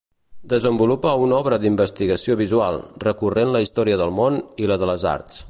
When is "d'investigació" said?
1.65-2.39